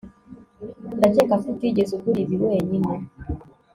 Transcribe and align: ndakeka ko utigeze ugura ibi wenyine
ndakeka 0.97 1.35
ko 1.41 1.47
utigeze 1.53 1.91
ugura 1.97 2.19
ibi 2.23 2.35
wenyine 2.43 2.93